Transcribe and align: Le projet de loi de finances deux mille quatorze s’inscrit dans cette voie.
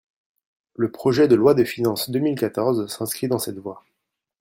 Le 0.73 0.89
projet 0.89 1.27
de 1.27 1.35
loi 1.35 1.53
de 1.53 1.63
finances 1.63 2.09
deux 2.09 2.17
mille 2.17 2.35
quatorze 2.35 2.87
s’inscrit 2.87 3.27
dans 3.27 3.37
cette 3.37 3.59
voie. 3.59 3.85